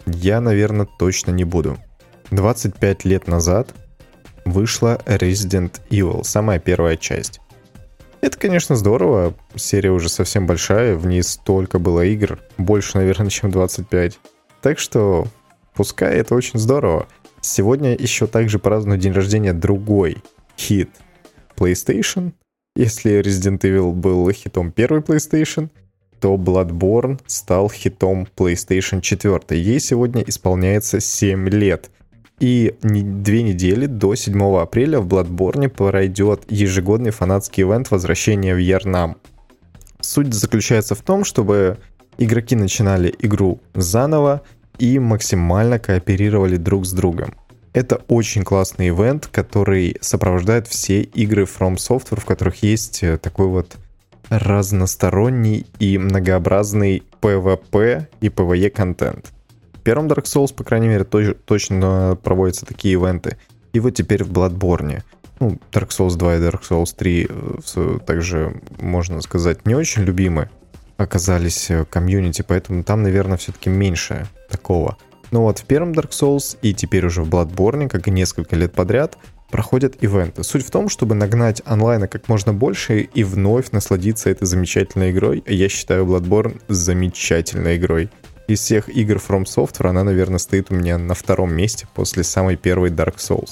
я, 0.05 0.39
наверное, 0.39 0.87
точно 0.97 1.31
не 1.31 1.43
буду. 1.43 1.77
25 2.31 3.03
лет 3.03 3.27
назад 3.27 3.75
вышла 4.45 5.01
Resident 5.05 5.81
Evil, 5.89 6.23
самая 6.23 6.59
первая 6.59 6.95
часть. 6.95 7.41
Это, 8.21 8.37
конечно, 8.37 8.77
здорово. 8.77 9.33
Серия 9.57 9.91
уже 9.91 10.07
совсем 10.07 10.47
большая, 10.47 10.95
в 10.95 11.05
ней 11.05 11.23
столько 11.23 11.77
было 11.77 12.05
игр. 12.05 12.39
Больше, 12.57 12.99
наверное, 12.99 13.29
чем 13.29 13.51
25. 13.51 14.17
Так 14.61 14.79
что 14.79 15.27
Пускай 15.73 16.15
это 16.15 16.35
очень 16.35 16.59
здорово. 16.59 17.07
Сегодня 17.41 17.95
еще 17.95 18.27
также 18.27 18.59
празднуют 18.59 19.01
день 19.01 19.13
рождения 19.13 19.53
другой 19.53 20.17
хит 20.57 20.89
PlayStation. 21.55 22.33
Если 22.75 23.19
Resident 23.19 23.59
Evil 23.61 23.93
был 23.93 24.29
хитом 24.31 24.71
первой 24.71 25.01
PlayStation, 25.01 25.69
то 26.19 26.35
Bloodborne 26.35 27.19
стал 27.25 27.69
хитом 27.69 28.27
PlayStation 28.37 29.01
4. 29.01 29.59
Ей 29.59 29.79
сегодня 29.79 30.21
исполняется 30.21 30.99
7 30.99 31.49
лет. 31.49 31.89
И 32.39 32.75
две 32.81 33.43
недели 33.43 33.85
до 33.85 34.15
7 34.15 34.57
апреля 34.57 34.99
в 34.99 35.07
Bloodborne 35.07 35.69
пройдет 35.69 36.43
ежегодный 36.49 37.11
фанатский 37.11 37.63
ивент 37.63 37.91
возвращения 37.91 38.55
в 38.55 38.59
Ярнам. 38.59 39.17
Суть 39.99 40.33
заключается 40.33 40.95
в 40.95 41.01
том, 41.01 41.23
чтобы 41.23 41.77
игроки 42.17 42.55
начинали 42.55 43.13
игру 43.19 43.59
заново, 43.75 44.41
и 44.81 44.97
максимально 44.97 45.77
кооперировали 45.77 46.57
друг 46.57 46.87
с 46.87 46.91
другом. 46.91 47.35
Это 47.71 48.01
очень 48.07 48.43
классный 48.43 48.89
ивент, 48.89 49.27
который 49.27 49.95
сопровождает 50.01 50.67
все 50.67 51.01
игры 51.03 51.43
From 51.43 51.75
Software, 51.75 52.19
в 52.19 52.25
которых 52.25 52.63
есть 52.63 53.03
э, 53.03 53.19
такой 53.19 53.47
вот 53.47 53.77
разносторонний 54.29 55.67
и 55.79 55.99
многообразный 55.99 57.03
PvP 57.21 58.07
и 58.21 58.27
PvE 58.27 58.69
контент. 58.71 59.31
В 59.73 59.79
первом 59.81 60.07
Dark 60.07 60.23
Souls, 60.23 60.53
по 60.53 60.63
крайней 60.63 60.87
мере, 60.87 61.03
тоже, 61.03 61.35
точно 61.35 62.17
проводятся 62.23 62.65
такие 62.65 62.95
ивенты. 62.95 63.37
И 63.73 63.79
вот 63.79 63.91
теперь 63.91 64.23
в 64.23 64.31
Bloodborne. 64.31 65.03
Ну, 65.39 65.59
Dark 65.71 65.89
Souls 65.89 66.17
2 66.17 66.35
и 66.35 66.39
Dark 66.39 66.61
Souls 66.67 66.95
3 66.95 67.27
э, 67.29 67.99
также, 68.05 68.59
можно 68.79 69.21
сказать, 69.21 69.65
не 69.67 69.75
очень 69.75 70.01
любимы 70.03 70.49
оказались 71.01 71.69
э, 71.69 71.85
комьюнити, 71.85 72.43
поэтому 72.47 72.83
там, 72.83 73.03
наверное, 73.03 73.37
все-таки 73.37 73.69
меньше 73.69 74.27
такого. 74.49 74.97
Но 75.31 75.43
вот 75.43 75.59
в 75.59 75.65
первом 75.65 75.91
Dark 75.93 76.09
Souls 76.09 76.57
и 76.61 76.73
теперь 76.73 77.05
уже 77.05 77.23
в 77.23 77.29
Bloodborne, 77.29 77.87
как 77.87 78.07
и 78.07 78.11
несколько 78.11 78.55
лет 78.55 78.73
подряд, 78.73 79.17
проходят 79.49 80.01
ивенты. 80.01 80.43
Суть 80.43 80.65
в 80.65 80.71
том, 80.71 80.89
чтобы 80.89 81.15
нагнать 81.15 81.61
онлайна 81.65 82.07
как 82.07 82.27
можно 82.27 82.53
больше 82.53 83.01
и 83.01 83.23
вновь 83.23 83.71
насладиться 83.71 84.29
этой 84.29 84.45
замечательной 84.45 85.11
игрой. 85.11 85.43
Я 85.45 85.69
считаю 85.69 86.05
Bloodborne 86.05 86.61
замечательной 86.67 87.77
игрой. 87.77 88.09
Из 88.47 88.59
всех 88.59 88.89
игр 88.89 89.15
From 89.15 89.45
Software 89.45 89.89
она, 89.89 90.03
наверное, 90.03 90.39
стоит 90.39 90.71
у 90.71 90.75
меня 90.75 90.97
на 90.97 91.13
втором 91.13 91.53
месте 91.53 91.87
после 91.93 92.23
самой 92.23 92.57
первой 92.57 92.89
Dark 92.89 93.17
Souls. 93.17 93.51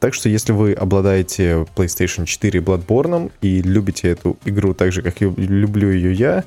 Так 0.00 0.12
что 0.12 0.28
если 0.28 0.52
вы 0.52 0.74
обладаете 0.74 1.66
PlayStation 1.74 2.26
4 2.26 2.60
Bloodborne 2.60 3.32
и 3.40 3.62
любите 3.62 4.08
эту 4.08 4.36
игру 4.44 4.74
так 4.74 4.92
же, 4.92 5.00
как 5.00 5.22
и 5.22 5.24
люблю 5.24 5.90
ее 5.90 6.12
я, 6.12 6.44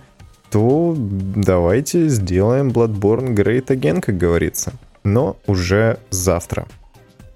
то 0.50 0.96
давайте 0.98 2.08
сделаем 2.08 2.70
Bloodborne 2.70 3.36
Great 3.36 3.66
Again, 3.68 4.02
как 4.02 4.18
говорится. 4.18 4.74
Но 5.04 5.38
уже 5.46 6.00
завтра. 6.10 6.68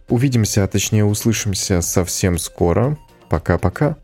Увидимся, 0.10 0.64
а 0.64 0.68
точнее 0.68 1.06
услышимся 1.06 1.82
совсем 1.82 2.38
скоро. 2.38 2.98
Пока-пока. 3.30 3.96